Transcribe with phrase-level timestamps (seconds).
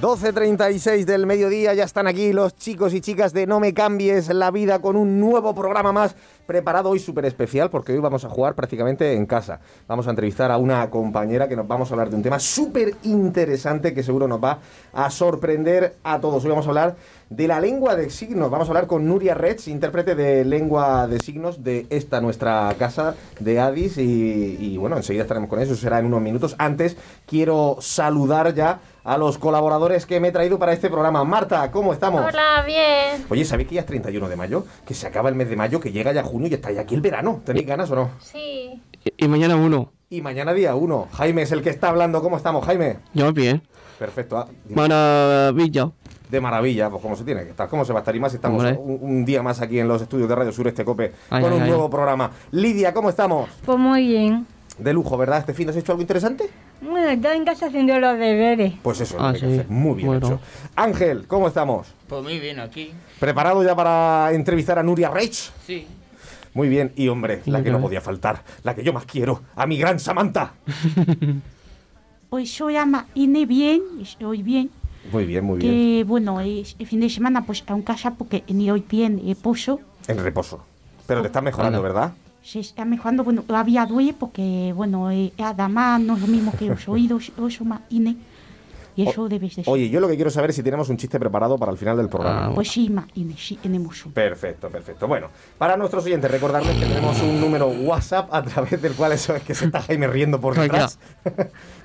[0.00, 4.50] 12.36 del mediodía, ya están aquí los chicos y chicas de No me cambies la
[4.50, 6.14] vida con un nuevo programa más
[6.46, 9.58] preparado hoy súper especial porque hoy vamos a jugar prácticamente en casa.
[9.88, 12.94] Vamos a entrevistar a una compañera que nos vamos a hablar de un tema súper
[13.04, 14.58] interesante que seguro nos va
[14.92, 16.44] a sorprender a todos.
[16.44, 16.96] Hoy vamos a hablar
[17.30, 18.50] de la lengua de signos.
[18.50, 23.14] Vamos a hablar con Nuria Reds, intérprete de lengua de signos de esta nuestra casa
[23.40, 26.54] de Addis y, y bueno, enseguida estaremos con eso, será en unos minutos.
[26.58, 31.22] Antes quiero saludar ya a los colaboradores que me he traído para este programa.
[31.24, 32.24] Marta, ¿cómo estamos?
[32.26, 33.24] Hola, bien.
[33.30, 34.64] Oye, ¿sabéis que ya es 31 de mayo?
[34.84, 36.96] Que se acaba el mes de mayo, que llega ya junio y está ya aquí
[36.96, 37.40] el verano.
[37.44, 38.10] ¿Tenéis ganas o no?
[38.20, 38.82] Sí.
[39.04, 39.92] Y, y mañana uno.
[40.10, 41.08] Y mañana día 1.
[41.12, 42.20] Jaime es el que está hablando.
[42.20, 42.98] ¿Cómo estamos, Jaime?
[43.14, 43.62] Yo bien.
[43.98, 44.38] Perfecto.
[44.38, 44.48] ah.
[44.68, 45.90] Maravilla.
[46.28, 47.68] De maravilla, pues como se tiene que estar.
[47.68, 48.14] ¿Cómo se va a estar?
[48.16, 50.84] Y más si estamos un, un día más aquí en los estudios de Radio Sureste
[50.84, 51.68] Cope Ay, con ay, un ay.
[51.70, 52.32] nuevo programa.
[52.50, 53.48] Lidia, ¿cómo estamos?
[53.64, 54.46] Pues muy bien.
[54.78, 55.38] De lujo, ¿verdad?
[55.38, 56.50] ¿Este fin has hecho algo interesante?
[56.80, 58.74] Bueno, ya en casa haciendo los deberes.
[58.82, 59.46] Pues eso, Ah, hay que sí.
[59.46, 59.68] hacer.
[59.68, 60.26] muy bien Bueno.
[60.26, 60.40] hecho.
[60.76, 61.86] Ángel, ¿cómo estamos?
[62.06, 62.92] Pues muy bien aquí.
[63.18, 65.50] ¿Preparado ya para entrevistar a Nuria Reich?
[65.66, 65.86] Sí.
[66.54, 69.66] Muy bien, y hombre, la que no podía faltar, la que yo más quiero, a
[69.66, 70.54] mi gran Samantha.
[72.28, 74.68] Pues yo llama Ine bien, estoy bien.
[75.12, 75.72] Muy bien, muy bien.
[75.72, 79.36] Que bueno, el fin de semana pues a un casa porque ni hoy bien eh,
[79.40, 79.80] pozo.
[80.08, 80.64] En reposo.
[81.06, 81.80] Pero te estás mejorando.
[81.80, 82.12] ¿verdad?
[82.46, 86.66] Se está mejorando, bueno, había duele porque bueno, eh, además no es lo mismo que
[86.66, 88.14] los oídos, eso más Ine.
[88.96, 89.72] Y eso debes de ser.
[89.72, 91.98] Oye, yo lo que quiero saber es si tenemos un chiste preparado para el final
[91.98, 92.46] del programa.
[92.46, 92.90] Ah, Pues sí,
[93.62, 94.14] tenemos uno.
[94.14, 95.06] Perfecto, perfecto.
[95.06, 99.36] Bueno, para nuestros oyentes, recordarles que tenemos un número WhatsApp a través del cual, eso
[99.36, 100.98] es que se está Jaime riendo por detrás.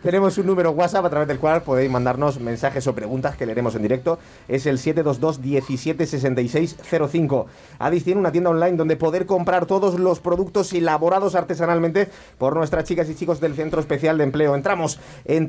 [0.03, 3.75] tenemos un número WhatsApp a través del cual podéis mandarnos mensajes o preguntas que leeremos
[3.75, 4.17] en directo.
[4.47, 7.45] Es el 722-176605.
[7.79, 12.07] Adis tiene una tienda online donde poder comprar todos los productos elaborados artesanalmente
[12.37, 14.55] por nuestras chicas y chicos del Centro Especial de Empleo.
[14.55, 15.47] Entramos en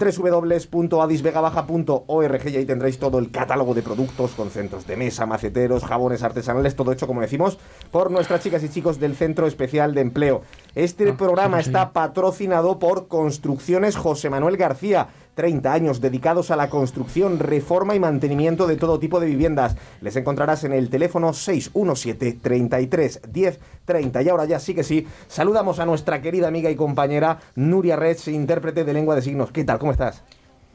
[2.50, 6.74] y ahí tendréis todo el catálogo de productos con centros de mesa, maceteros, jabones artesanales,
[6.74, 7.58] todo hecho, como decimos,
[7.90, 10.42] por nuestras chicas y chicos del Centro Especial de Empleo.
[10.74, 11.70] Este programa sí, sí.
[11.70, 15.08] está patrocinado por Construcciones José Manuel García.
[15.34, 19.76] 30 años dedicados a la construcción, reforma y mantenimiento de todo tipo de viviendas.
[20.02, 24.22] Les encontrarás en el teléfono 617 33 10 30.
[24.22, 28.28] Y ahora ya sí que sí, saludamos a nuestra querida amiga y compañera Nuria Reds,
[28.28, 29.52] intérprete de lengua de signos.
[29.52, 29.78] ¿Qué tal?
[29.78, 30.22] ¿Cómo estás?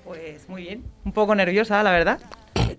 [0.07, 2.19] Pues muy bien, un poco nerviosa, la verdad.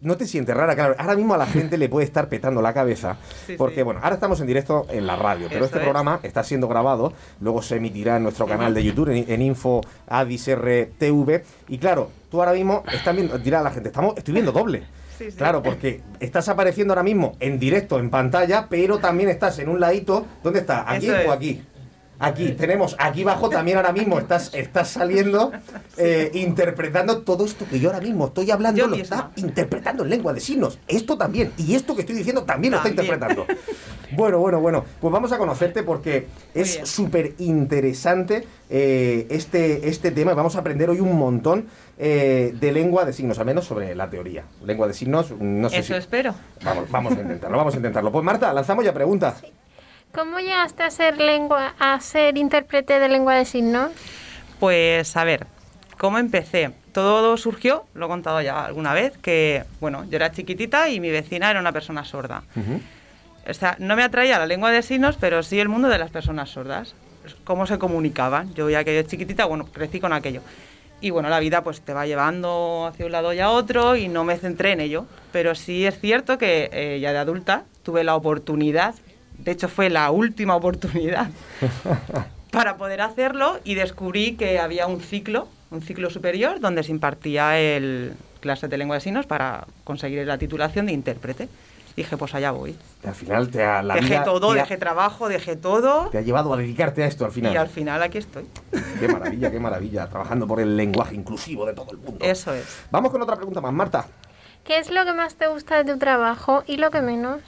[0.01, 0.95] No te sientes rara, claro.
[0.99, 3.17] Ahora mismo a la gente le puede estar petando la cabeza.
[3.47, 3.83] Sí, porque, sí.
[3.83, 5.83] bueno, ahora estamos en directo en la radio, pero Eso este es.
[5.83, 7.13] programa está siendo grabado.
[7.41, 9.83] Luego se emitirá en nuestro canal de YouTube, en, en Info.
[11.69, 14.85] Y claro, tú ahora mismo estás viendo, dirá la gente, estamos, estoy viendo doble.
[15.19, 15.37] Sí, sí.
[15.37, 19.81] Claro, porque estás apareciendo ahora mismo en directo en pantalla, pero también estás en un
[19.81, 20.25] ladito.
[20.43, 20.91] ¿Dónde está?
[20.91, 21.63] ¿Aquí o aquí?
[22.21, 25.53] Aquí, tenemos aquí abajo también ahora mismo, estás, estás saliendo
[25.97, 30.11] eh, interpretando todo esto que yo ahora mismo estoy hablando, Yo lo está interpretando en
[30.11, 30.81] lengua de signos.
[30.89, 33.47] Esto también, y esto que estoy diciendo también, lo está interpretando.
[34.11, 40.33] Bueno, bueno, bueno, pues vamos a conocerte porque es súper interesante eh, este, este tema
[40.33, 41.67] y vamos a aprender hoy un montón
[41.99, 44.45] eh, de lengua de signos, al menos sobre la teoría.
[44.65, 45.99] Lengua de signos, no sé Eso si...
[45.99, 46.35] espero.
[46.65, 48.11] Vamos, vamos a intentarlo, vamos a intentarlo.
[48.11, 49.43] Pues Marta, lanzamos ya preguntas.
[50.13, 53.91] ¿Cómo llegaste a ser lengua, a ser intérprete de lengua de signos?
[54.59, 55.47] Pues a ver,
[55.97, 56.73] ¿cómo empecé?
[56.93, 61.11] Todo surgió, lo he contado ya alguna vez, que bueno, yo era chiquitita y mi
[61.11, 62.43] vecina era una persona sorda.
[63.49, 66.11] O sea, no me atraía la lengua de signos, pero sí el mundo de las
[66.11, 66.95] personas sordas.
[67.45, 68.53] Cómo se comunicaban.
[68.55, 70.43] Yo ya que yo chiquitita, bueno, crecí con aquello.
[71.01, 74.09] Y bueno, la vida pues te va llevando hacia un lado y a otro y
[74.09, 75.07] no me centré en ello.
[75.31, 78.95] Pero sí es cierto que eh, ya de adulta tuve la oportunidad,
[79.39, 81.29] de hecho fue la última oportunidad
[82.51, 87.59] para poder hacerlo y descubrí que había un ciclo, un ciclo superior donde se impartía
[87.59, 91.49] el clase de lengua de signos para conseguir la titulación de intérprete.
[91.97, 92.77] Dije, pues allá voy.
[93.03, 96.09] Y al final te ha, la dejé vida todo, te ha- dejé trabajo, dejé todo
[96.11, 97.53] te ha llevado a dedicarte a esto al final.
[97.53, 98.47] y al final aquí estoy.
[99.01, 100.09] Qué maravilla, qué maravilla.
[100.09, 102.25] Trabajando por el lenguaje inclusivo de todo el mundo.
[102.25, 102.85] Eso es.
[102.93, 104.07] Vamos con otra pregunta más, Marta.
[104.63, 107.41] ¿Qué es lo que más te gusta de tu trabajo y lo que menos?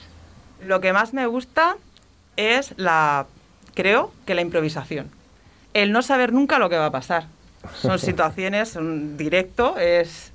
[0.67, 1.77] Lo que más me gusta
[2.37, 3.27] es la,
[3.75, 5.09] creo que la improvisación.
[5.75, 7.27] El no saber nunca lo que va a pasar.
[7.81, 10.33] Son situaciones, son directo, es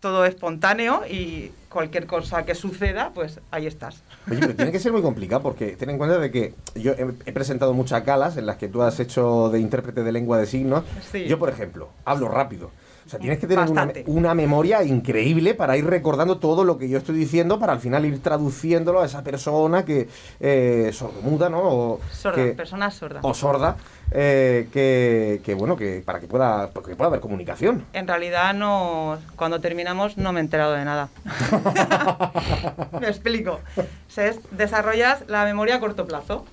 [0.00, 4.02] todo espontáneo y cualquier cosa que suceda, pues ahí estás.
[4.30, 7.06] Oye, pero tiene que ser muy complicado porque ten en cuenta de que yo he,
[7.26, 10.46] he presentado muchas galas en las que tú has hecho de intérprete de lengua de
[10.46, 10.84] signos.
[11.12, 11.26] Sí.
[11.26, 12.70] Yo, por ejemplo, hablo rápido.
[13.10, 13.66] O sea, tienes que tener
[14.06, 18.04] una, memoria increíble para ir recordando todo lo que yo estoy diciendo para al final
[18.04, 20.08] ir traduciéndolo a esa persona que
[20.38, 21.58] eh, sordomuda, ¿no?
[21.60, 23.18] O Sorda, que- persona sorda.
[23.24, 23.76] o sorda,
[24.12, 27.84] eh, que, que, bueno, que para que pueda, para que pueda haber comunicación.
[27.94, 31.08] En realidad no, cuando terminamos no me he enterado de nada.
[33.00, 33.58] me explico.
[33.76, 36.44] O sea, es- desarrollas la memoria a corto plazo.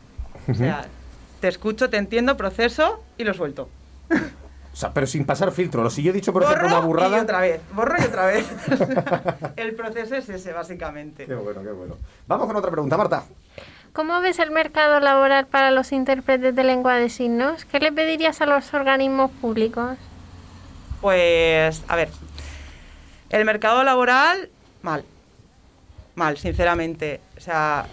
[0.49, 0.85] O sea,
[1.39, 3.69] te escucho, te entiendo, proceso y lo suelto.
[4.77, 5.89] O sea, pero sin pasar filtro.
[5.89, 7.17] Si yo he dicho, por ejemplo, borro una burrada.
[7.17, 8.45] y otra vez, borro y otra vez.
[9.55, 11.25] El proceso es ese, básicamente.
[11.25, 11.95] Qué bueno, qué bueno.
[12.27, 13.23] Vamos con otra pregunta, Marta.
[13.91, 17.65] ¿Cómo ves el mercado laboral para los intérpretes de lengua de signos?
[17.65, 19.97] ¿Qué le pedirías a los organismos públicos?
[21.01, 22.09] Pues, a ver,
[23.31, 24.51] el mercado laboral,
[24.83, 25.03] mal.
[26.13, 27.19] Mal, sinceramente.
[27.35, 27.87] O sea,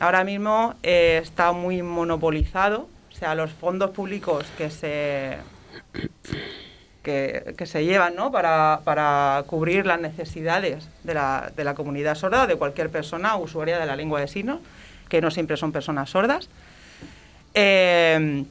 [0.00, 2.90] ahora mismo eh, está muy monopolizado.
[3.10, 5.38] O sea, los fondos públicos que se
[7.02, 8.32] que, que se llevan ¿no?
[8.32, 13.36] para, para cubrir las necesidades de la, de la comunidad sorda o de cualquier persona
[13.36, 14.58] usuaria de la lengua de signos,
[15.08, 16.48] que no siempre son personas sordas.
[17.54, 18.44] Eh,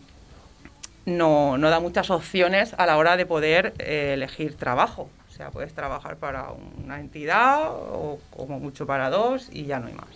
[1.06, 5.10] no, no da muchas opciones a la hora de poder eh, elegir trabajo.
[5.30, 6.48] O sea, puedes trabajar para
[6.84, 10.08] una entidad o como mucho para dos y ya no hay más.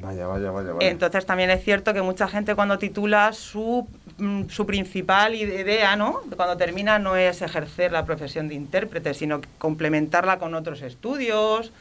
[0.00, 0.90] Vaya, vaya, vaya, vaya.
[0.90, 3.86] Entonces también es cierto que mucha gente cuando titula su,
[4.48, 6.20] su principal idea, ¿no?
[6.36, 11.72] Cuando termina no es ejercer la profesión de intérprete, sino complementarla con otros estudios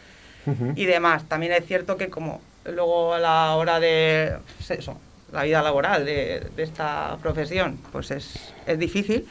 [0.76, 1.28] y demás.
[1.28, 5.00] También es cierto que como luego a la hora de pues eso,
[5.32, 9.28] la vida laboral de, de esta profesión, pues es, es difícil,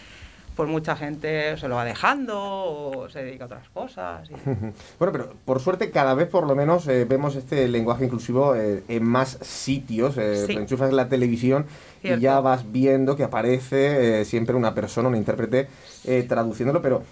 [0.57, 4.29] pues mucha gente se lo va dejando o se dedica a otras cosas.
[4.31, 4.35] y-
[4.99, 8.83] Bueno, pero por suerte cada vez por lo menos eh, vemos este lenguaje inclusivo eh,
[8.89, 10.17] en más sitios.
[10.19, 10.53] eh, Sí.
[10.55, 11.67] enchufas la televisión
[12.03, 15.69] y ya vas viendo que aparece eh, siempre una persona, un intérprete
[16.05, 17.03] eh, traduciéndolo, pero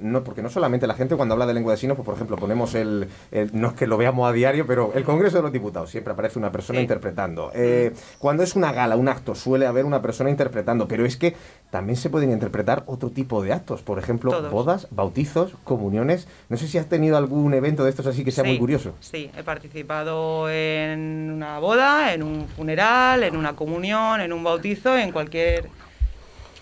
[0.00, 2.36] no, porque no solamente la gente cuando habla de lengua de signos, pues por ejemplo
[2.36, 5.52] ponemos el, el- no es que lo veamos a diario, pero el Congreso de los
[5.52, 6.82] Diputados siempre aparece una persona Sí.
[6.82, 7.50] interpretando.
[7.54, 11.34] Eh, cuando es una gala, un acto, suele haber una persona interpretando, pero es que
[11.70, 14.50] también se pueden interpretar otro tipo de actos, por ejemplo, Todos.
[14.52, 16.26] bodas, bautizos, comuniones.
[16.48, 18.94] No sé si has tenido algún evento de estos así que sea muy curioso.
[19.00, 24.96] Sí, he participado en una boda, en un funeral, en una comunión, en un bautizo,
[24.96, 25.68] en cualquier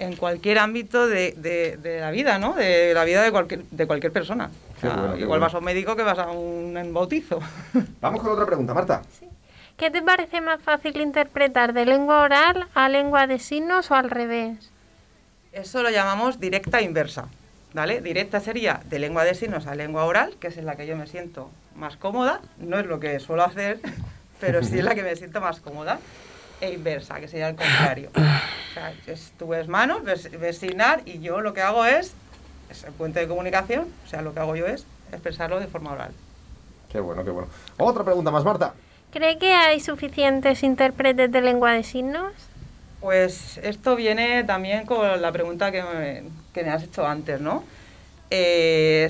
[0.00, 2.52] en cualquier ámbito de, de- de la vida, ¿no?
[2.54, 4.46] De la vida de cualquier, de cualquier persona.
[4.46, 5.46] O Qué sea, bueno, qué igual bueno.
[5.46, 7.40] vas a un médico que vas a un, un bautizo.
[8.00, 9.02] Vamos con otra pregunta, Marta.
[9.76, 14.08] ¿Qué te parece más fácil interpretar de lengua oral a lengua de signos o al
[14.10, 14.70] revés?
[15.60, 17.26] Eso lo llamamos directa inversa,
[17.74, 18.00] ¿vale?
[18.00, 20.96] Directa sería de lengua de signos a lengua oral, que es en la que yo
[20.96, 23.80] me siento más cómoda, no es lo que suelo hacer,
[24.40, 25.98] pero sí es la que me siento más cómoda,
[26.60, 28.10] e inversa, que sería el contrario.
[28.14, 32.14] O sea, es- tú ves manos, ves, ves signar y yo lo que hago es,
[32.70, 35.90] es el puente de comunicación, o sea, lo que hago yo es expresarlo de forma
[35.92, 36.12] oral.
[36.92, 37.48] Qué bueno, qué bueno.
[37.78, 38.74] Otra pregunta más, Marta.
[39.12, 42.32] ¿Cree que hay suficientes intérpretes de lengua de signos?
[43.00, 47.62] Pues esto viene también con la pregunta que me, has hecho antes, ¿no?
[48.30, 49.08] Eh,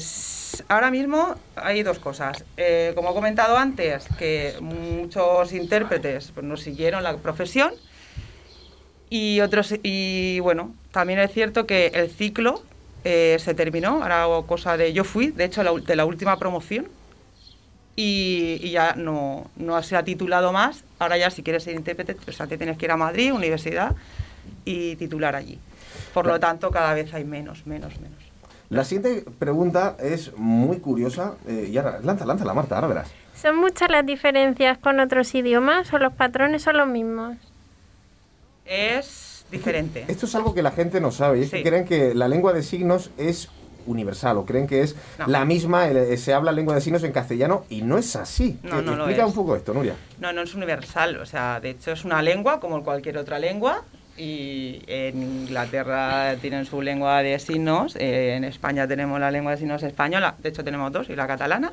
[0.68, 2.44] ahora mismo hay dos cosas.
[2.56, 7.72] Eh, como he comentado antes, que muchos intérpretes pues, nos siguieron la profesión
[9.08, 12.62] y otros y bueno, también es cierto que el ciclo
[13.04, 14.02] eh, se terminó.
[14.02, 16.88] Ahora hago cosa de yo fui, de hecho, la de la última promoción
[17.98, 20.84] y, y ya no, no se ha titulado más.
[21.00, 23.96] Ahora ya si quieres ser intérprete, o sea, te tienes que ir a Madrid, universidad,
[24.64, 25.58] y titular allí.
[26.14, 28.18] Por lo tanto, cada vez hay menos, menos, menos.
[28.70, 31.34] La siguiente pregunta es muy curiosa.
[31.48, 33.10] eh, y ahora, lanza, lanza la Marta, ahora verás.
[33.34, 37.36] ¿Son muchas las diferencias con otros idiomas o los patrones son los mismos?
[38.64, 40.04] Es diferente.
[40.06, 41.40] Esto es algo que la gente no sabe.
[41.40, 43.48] Y es que creen que la lengua de signos es
[43.88, 45.26] universal o creen que es No.
[45.26, 48.58] la misma, eh, se habla lengua de signos en castellano y no es así.
[48.62, 49.28] No, Eh, no Explica es.
[49.28, 49.94] un poco esto, Nuria.
[50.20, 53.82] No, no es universal, o sea, de hecho es una lengua como cualquier otra lengua
[54.16, 59.58] y en Inglaterra tienen su lengua de signos, eh, en España tenemos la lengua de
[59.58, 61.72] signos española, de hecho tenemos dos y la catalana,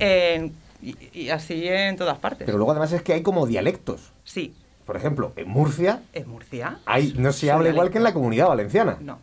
[0.00, 2.44] y, y así en todas partes.
[2.46, 4.10] Pero luego además es que hay como dialectos.
[4.24, 4.54] Sí,
[4.86, 6.78] Por ejemplo, en Murcia en Murcia.
[6.86, 8.96] hay, no se habla igual que en la comunidad valenciana.
[9.00, 9.18] No.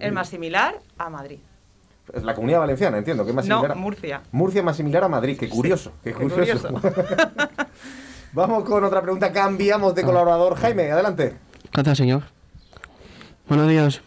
[0.00, 1.38] Es más similar a Madrid.
[2.12, 3.76] Es la comunidad valenciana, entiendo, que es más No, similar.
[3.76, 4.22] a- Murcia.
[4.32, 6.68] Murcia es más similar a Madrid, qué curioso, qué qué curioso.
[6.68, 6.80] curioso.
[8.32, 9.94] Vamos con otra pregunta, cambiamos Ah.
[9.94, 10.56] de colaborador.
[10.56, 11.36] Jaime, adelante.
[11.72, 12.22] Gracias, señor.
[13.48, 14.02] Buenos días.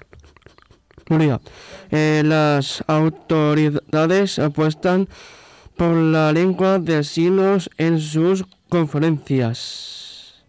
[1.10, 1.40] Nuria,
[1.92, 5.08] eh, las autoridades apuestan
[5.78, 10.44] por la lengua de signos en sus conferencias.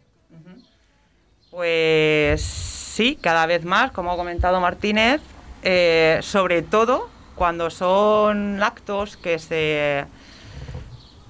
[1.51, 5.21] Pues sí, cada vez más, como ha comentado Martínez,
[5.65, 10.05] eh, sobre todo cuando son actos que se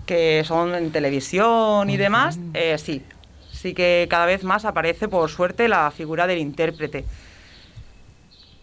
[0.06, 3.02] que son en televisión y demás, eh, sí,
[3.50, 7.06] sí que cada vez más aparece por suerte la figura del intérprete.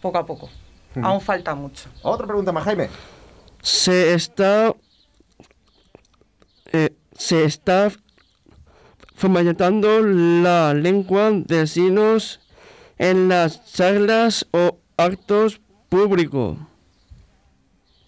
[0.01, 0.49] Poco a poco.
[1.01, 1.89] Aún falta mucho.
[2.03, 2.89] Otra pregunta más, Jaime.
[3.61, 4.75] Se está
[6.73, 7.91] eh, se está
[9.15, 12.39] fomentando la lengua de signos
[12.97, 16.57] en las charlas o actos públicos.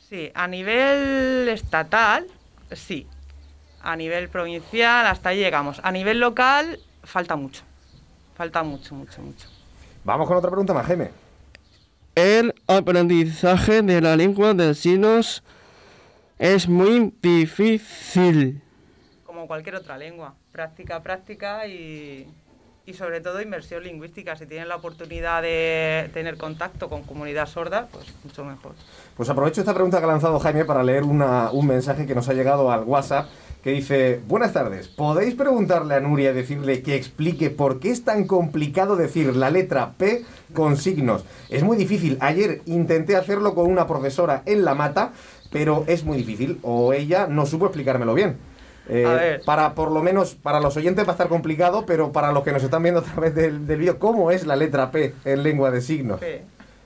[0.10, 2.28] Sí, a nivel estatal,
[2.72, 3.08] sí.
[3.82, 5.82] A nivel provincial, hasta ahí llegamos.
[5.84, 7.64] A nivel local, falta mucho.
[8.36, 9.48] Falta mucho, mucho, mucho.
[10.04, 11.10] Vamos con otra pregunta más, Jaime.
[12.16, 15.44] El aprendizaje de la lengua de signos
[16.38, 18.62] es muy difícil.
[19.26, 20.36] Como cualquier otra lengua.
[20.52, 22.28] Práctica, práctica y,
[22.86, 24.36] y sobre todo inversión lingüística.
[24.36, 28.74] Si tienen la oportunidad de tener contacto con comunidad sorda, pues mucho mejor.
[29.16, 32.28] Pues aprovecho esta pregunta que ha lanzado Jaime para leer una- un mensaje que nos
[32.28, 33.30] ha llegado al WhatsApp
[33.64, 38.04] que dice, buenas tardes, ¿podéis preguntarle a Nuria y decirle que explique por qué es
[38.04, 41.24] tan complicado decir la letra P con signos?
[41.50, 42.18] Es muy difícil.
[42.20, 45.14] Ayer intenté hacerlo con una profesora en la mata,
[45.50, 46.60] pero es muy difícil.
[46.62, 48.36] O ella no supo explicármelo bien.
[48.90, 49.40] Eh.
[49.46, 52.52] Para, por lo menos, para los oyentes va a estar complicado, pero para los que
[52.52, 55.72] nos están viendo a través del, del vídeo, ¿cómo es la letra P en lengua
[55.72, 56.20] de signos?
[56.20, 56.44] P.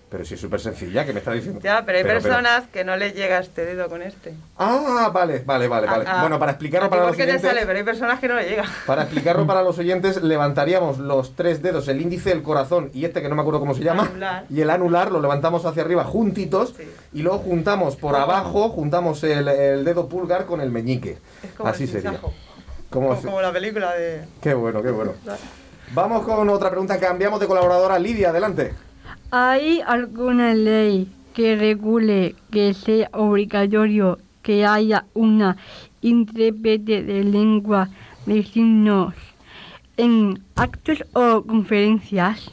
[0.09, 1.59] Pero si es súper sencilla, que me está diciendo.
[1.61, 4.33] Ya, pero hay pero- personas que no les llega este dedo con este.
[4.57, 6.05] Ah, vale, vale, vale, vale.
[6.07, 6.21] Ah, ah.
[6.21, 8.47] Bueno, para explicarlo para los porque te oyentes, sale, pero hay personas que no le
[8.47, 8.63] llega.
[8.85, 13.21] para explicarlo para los oyentes, levantaríamos los tres dedos, el índice, el corazón y este
[13.21, 14.45] que no me acuerdo cómo se llama, Anular.
[14.49, 16.89] y el anular lo levantamos hacia arriba juntitos Sí.
[17.11, 21.17] y luego juntamos por abajo, juntamos el, el dedo pulgar con el meñique.
[21.43, 22.11] Es como Así el sería.
[22.11, 22.33] sinsajo.
[22.89, 24.21] ¿Cómo Como, se- como la película de...
[24.41, 25.11] Qué bueno, qué bueno.
[25.93, 26.97] Vamos con otra pregunta.
[26.97, 27.99] Cambiamos de colaboradora.
[27.99, 28.73] Lidia, adelante.
[29.29, 35.57] ¿Hay alguna ley que regule que sea obligatorio que haya una
[36.01, 37.89] intérprete de lengua
[38.25, 39.13] de signos
[39.97, 42.51] en actos o conferencias?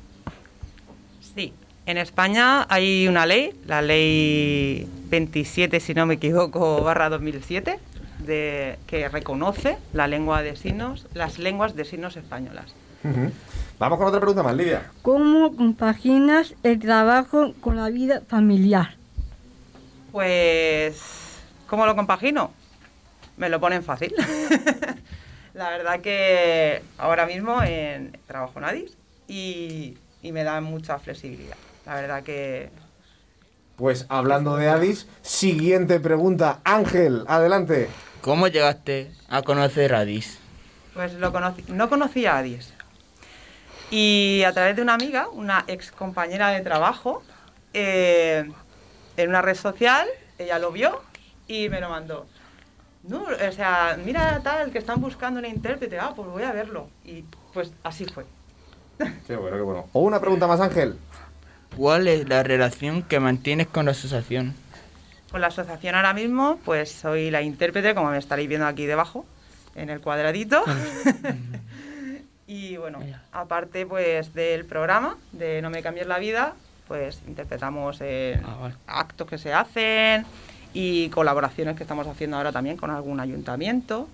[1.36, 1.52] Sí,
[1.86, 7.78] en España hay una ley, la ley 27, si no me equivoco, barra 2007,
[8.18, 12.74] de, que reconoce la lengua de signos, las lenguas de signos españolas.
[13.04, 13.30] Ujú.
[13.84, 14.90] Vamos con otra pregunta más, Lidia.
[15.02, 18.96] ¿Cómo compaginas el trabajo con la vida familiar?
[20.10, 21.02] Pues,
[21.66, 22.50] ¿cómo lo compagino?
[23.36, 24.14] Me lo ponen fácil.
[25.52, 28.96] la verdad que ahora mismo en, trabajo en Adis
[29.28, 31.58] y, y me da mucha flexibilidad.
[31.84, 32.70] La verdad que
[33.76, 36.60] Pues hablando de Addis, siguiente pregunta.
[36.64, 37.90] Ángel, adelante.
[38.22, 40.38] ¿Cómo llegaste a conocer a Adis?
[40.94, 42.72] Pues lo conocí, no conocía a Adis.
[43.96, 47.22] Y a través de una amiga, una ex compañera de trabajo,
[47.72, 48.50] eh,
[49.16, 51.00] en una red social, ella lo vio
[51.46, 52.26] y me lo mandó.
[53.04, 56.88] No, o sea, mira tal, que están buscando un intérprete, ah, pues voy a verlo.
[57.04, 57.22] Y
[57.52, 58.26] pues así fue.
[59.28, 59.86] Qué bueno, qué bueno.
[59.92, 60.98] O una pregunta más, Ángel.
[61.76, 64.56] ¿Cuál es la relación que mantienes con la asociación?
[65.30, 69.24] Con la asociación ahora mismo, pues soy la intérprete, como me estaréis viendo aquí debajo,
[69.76, 70.64] en el cuadradito.
[72.46, 72.98] y bueno,
[73.32, 76.54] aparte pues del programa de No me cambies la vida,
[76.88, 78.74] pues interpretamos Ah, vale.
[78.86, 80.26] actos que se hacen
[80.72, 84.08] y colaboraciones que estamos haciendo ahora también con algún ayuntamiento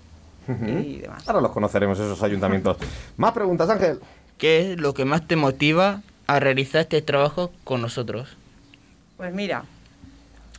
[0.48, 1.28] y demás.
[1.28, 2.76] Ahora los conoceremos, esos ayuntamientos.
[3.16, 4.00] Más preguntas, Ángel.
[4.36, 8.36] ¿Qué es lo que más te motiva a realizar este trabajo con nosotros?
[9.16, 9.64] Pues mira,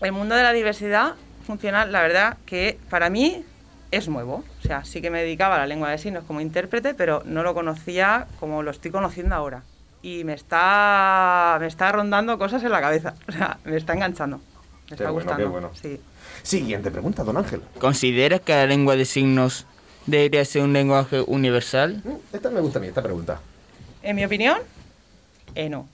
[0.02, 3.44] el mundo de la diversidad funciona, la verdad, que para mí
[3.92, 4.44] es nuevo.
[4.64, 7.44] O sea, sí que me dedicaba a la lengua de signos como intérprete, pero no
[7.44, 9.64] lo conocía como lo estoy conociendo ahora.
[10.02, 13.14] Y me está, me está rondando cosas en la cabeza.
[13.28, 14.38] O sea, me está enganchando.
[14.38, 14.44] Me
[14.88, 15.52] Qué está bueno, qué gustando.
[15.52, 15.72] bueno.
[15.80, 16.00] Sí.
[16.44, 17.62] Siguiente pregunta, don Ángel.
[17.80, 19.66] ¿Consideras que la lengua de signos
[20.08, 22.02] debería ser un lenguaje universal?
[22.04, 23.40] Mm, Esta me gusta a mí, esta pregunta.
[24.02, 24.58] En mi opinión,
[25.54, 25.88] eh, no.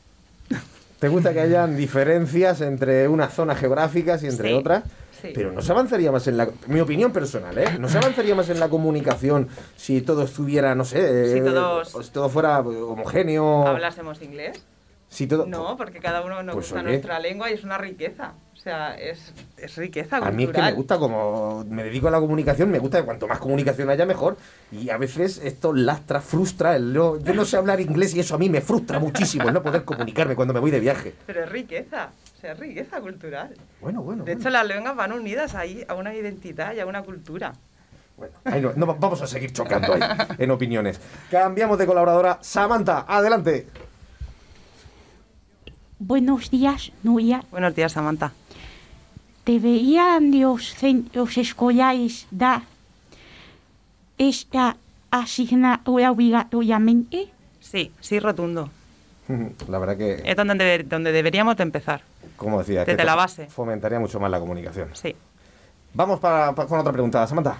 [0.99, 4.83] ¿Te gusta que hayan diferencias entre unas zonas geográficas y entre Sí, otras?
[5.21, 5.31] Sí.
[5.33, 6.49] Pero no se avanzaría más en la...
[6.67, 7.77] Mi opinión personal, ¿eh?
[7.79, 11.31] No se avanzaría más en la comunicación si todo estuviera, no sé...
[11.31, 13.67] Si eh, todos- o si todo fuera homogéneo...
[13.67, 14.65] ¿Hablásemos inglés?
[15.09, 15.45] Si todo...
[15.45, 16.89] No, porque cada uno nos Pues gusta oye.
[16.89, 18.33] nuestra lengua y es una riqueza.
[18.53, 20.71] O sea, es, es riqueza A mí es que cultural.
[20.71, 24.05] me gusta, como me dedico a la comunicación, me gusta que cuanto más comunicación haya,
[24.05, 24.35] mejor.
[24.71, 26.75] Y a veces esto lastra, frustra.
[26.75, 29.61] el yo no sé hablar inglés y eso a mí me frustra muchísimo, el no
[29.63, 31.13] poder comunicarme cuando me voy de viaje.
[31.25, 32.09] Pero es riqueza.
[32.35, 33.53] O sea, es riqueza cultural.
[33.79, 34.23] Bueno, bueno.
[34.25, 34.41] De bueno.
[34.41, 37.53] hecho, las lenguas van unidas ahí a una identidad y a una cultura.
[38.17, 40.01] Bueno, ahí no, no, vamos a seguir chocando ahí
[40.39, 40.99] en opiniones.
[41.31, 42.39] Cambiamos de colaboradora.
[42.41, 43.67] Samantha, adelante.
[45.99, 47.43] Buenos días, Nuria.
[47.51, 48.31] Buenos días, Samantha.
[49.45, 52.61] ¿Deberían los centros escolares dar
[54.17, 54.77] esta
[55.09, 57.29] asignatura obligatoriamente?
[57.59, 58.69] Sí, sí, rotundo.
[59.67, 62.01] La verdad que, Es donde, debe- donde deberíamos de empezar.
[62.35, 63.47] como decía, que desde la base.
[63.47, 64.89] fomentaría mucho más la comunicación.
[64.93, 65.15] Sí.
[65.93, 67.57] Vamos para, para- con otra pregunta, Samantha.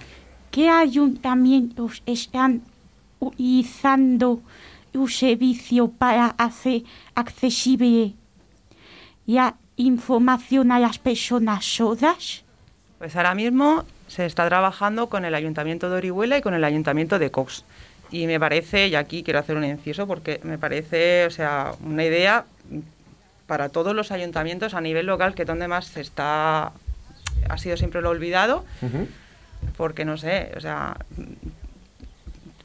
[0.50, 2.62] ¿Qué ayuntamientos están
[3.18, 4.40] utilizando
[4.94, 6.82] un servicio para hacer
[7.14, 8.14] accesible
[9.28, 12.44] la información a las personas sordas?
[12.98, 17.18] Pues ahora mismo se está trabajando con el Ayuntamiento de Orihuela y con el Ayuntamiento
[17.18, 17.62] de Cox.
[18.10, 22.04] Y me parece, y aquí quiero hacer un inciso porque me parece, o sea, una
[22.04, 22.46] idea
[23.46, 26.72] para todos los ayuntamientos a nivel local que es donde más se está
[27.48, 28.64] ha sido siempre lo olvidado,
[29.76, 30.96] porque no sé, o sea,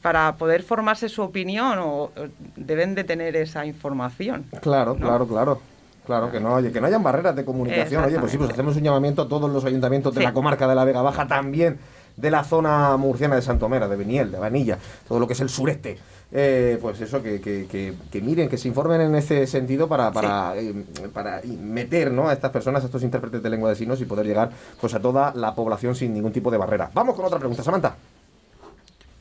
[0.00, 2.12] para poder formarse su opinión o, o
[2.56, 4.46] deben de tener esa información.
[4.62, 5.06] Claro, ¿no?
[5.06, 5.73] claro, claro.
[6.06, 8.04] Claro, que no, oye, que no hayan barreras de comunicación.
[8.04, 10.24] Oye, pues sí, pues hacemos un llamamiento a todos los ayuntamientos de Sí.
[10.24, 11.78] la comarca de la Vega Baja, también
[12.16, 15.48] de la zona murciana de Santomera, de Beniel, de Vanilla, todo lo que es el
[15.48, 15.98] sureste.
[16.36, 20.10] Eh, pues eso, que, que- que- que miren, que se informen en ese sentido para,
[20.12, 20.74] para, eh,
[21.12, 22.28] para meter ¿no?
[22.28, 25.00] a estas personas, a estos intérpretes de lengua de signos y poder llegar pues a
[25.00, 26.90] toda la población sin ningún tipo de barrera.
[26.92, 27.94] Vamos con otra pregunta, Samantha.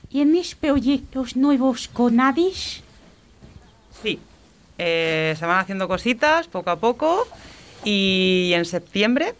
[0.09, 2.83] ¿Tienes proyectos nuevos con ADIS?
[4.01, 4.19] Sí,
[4.77, 7.27] eh, se van haciendo cositas poco a poco
[7.83, 9.35] y en septiembre,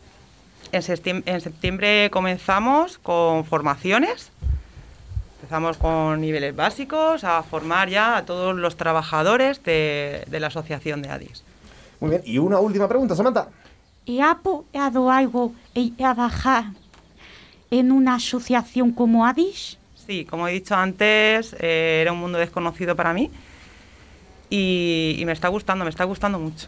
[0.71, 4.31] en septiembre, en septiembre comenzamos con formaciones.
[5.37, 11.01] Empezamos con niveles básicos a formar ya a todos los trabajadores de, de la asociación
[11.01, 11.43] de ADIS.
[11.99, 13.49] Muy bien, y una última pregunta, Samantha.
[14.05, 16.65] ¿He apoyado algo en trabajar
[17.71, 19.77] en una asociación como ADIS?
[20.05, 23.31] Sí, como he dicho antes, eh, era un mundo desconocido para mí
[24.53, 26.67] y, y me está gustando, me está gustando mucho.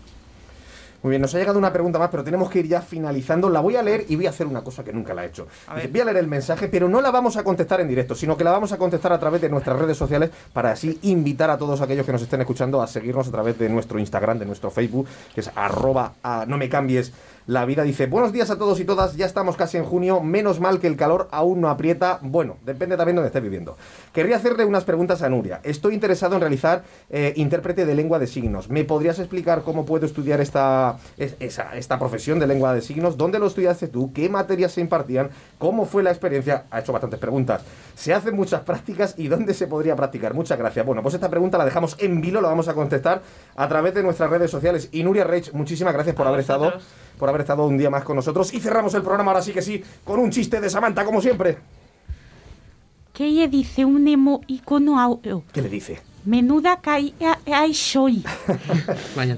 [1.04, 3.48] Muy bien, nos ha llegado una pregunta más, pero tenemos que ir ya finalizando.
[3.48, 5.48] La voy a leer y voy a hacer una cosa que nunca la he hecho.
[5.68, 8.16] A Dice, voy a leer el mensaje, pero no la vamos a contestar en directo,
[8.16, 11.52] sino que la vamos a contestar a través de nuestras redes sociales para así invitar
[11.52, 14.48] a todos aquellos que nos estén escuchando a seguirnos a través de nuestro Instagram, de
[14.48, 17.14] nuestro Facebook, que es arroba a no me cambies
[17.48, 17.84] la vida.
[17.84, 20.88] Dice, buenos días a todos y todas, ya estamos casi en junio, menos mal que
[20.88, 22.20] el calor aún no aprieta.
[22.22, 23.78] Bueno, depende también de donde estés viviendo.
[24.14, 25.62] Querría hacerle unas preguntas a Nuria.
[25.64, 28.70] Estoy interesado en realizar eh, intérprete de lengua de signos.
[28.70, 33.18] ¿Me podrías explicar cómo puedo estudiar esta, esta profesión de lengua de signos?
[33.18, 34.12] ¿Dónde lo estudiaste tú?
[34.14, 35.30] ¿Qué materias se impartían?
[35.58, 36.66] ¿Cómo fue la experiencia?
[36.72, 37.62] Ha hecho bastantes preguntas.
[37.96, 40.34] ¿Se hacen muchas prácticas y dónde se podría practicar?
[40.34, 40.86] Muchas gracias.
[40.86, 43.22] Bueno, pues esta pregunta la dejamos en vilo, la vamos a contestar
[43.56, 44.90] a través de nuestras redes sociales.
[44.92, 46.74] Y Nuria Reich, muchísimas gracias por haber estado.
[47.18, 48.54] Por haber estado un día más con nosotros.
[48.54, 51.58] Y cerramos el programa ahora sí que sí, con un chiste de Samantha, como siempre.
[53.14, 55.44] ¿Qué le dice un emoicono a otro?
[55.54, 56.02] ¿Qué le dice?
[56.26, 58.24] Menuda caída hay soy.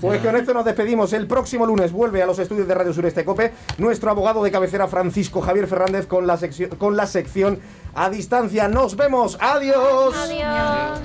[0.02, 1.14] Pues con esto nos despedimos.
[1.14, 4.88] El próximo lunes vuelve a los estudios de Radio Sureste Cope nuestro abogado de cabecera
[4.88, 7.60] Francisco Javier Fernández con la, sección, con la sección
[7.94, 8.68] a distancia.
[8.68, 9.38] Nos vemos.
[9.40, 10.16] Adiós.
[10.16, 11.00] Adiós.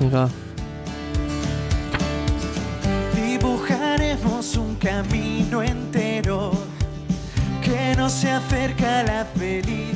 [0.00, 0.28] Venga.
[3.14, 5.92] Dibujaremos un camino nos
[8.08, 9.95] se acerca la felicidad.